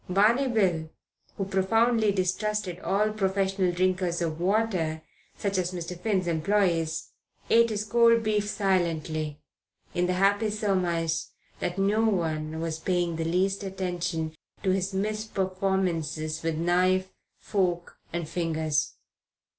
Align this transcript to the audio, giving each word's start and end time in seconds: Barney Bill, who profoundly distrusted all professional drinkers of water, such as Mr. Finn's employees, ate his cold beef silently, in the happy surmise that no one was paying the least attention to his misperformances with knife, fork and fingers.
Barney 0.09 0.47
Bill, 0.47 0.89
who 1.37 1.45
profoundly 1.45 2.11
distrusted 2.11 2.79
all 2.79 3.11
professional 3.11 3.71
drinkers 3.71 4.19
of 4.19 4.41
water, 4.41 5.03
such 5.37 5.59
as 5.59 5.73
Mr. 5.73 5.95
Finn's 5.99 6.25
employees, 6.25 7.09
ate 7.51 7.69
his 7.69 7.83
cold 7.85 8.23
beef 8.23 8.49
silently, 8.49 9.43
in 9.93 10.07
the 10.07 10.13
happy 10.13 10.49
surmise 10.49 11.33
that 11.59 11.77
no 11.77 12.03
one 12.03 12.59
was 12.59 12.79
paying 12.79 13.15
the 13.17 13.23
least 13.25 13.61
attention 13.61 14.33
to 14.63 14.71
his 14.71 14.91
misperformances 14.91 16.41
with 16.41 16.55
knife, 16.55 17.11
fork 17.37 17.99
and 18.11 18.27
fingers. 18.27 18.95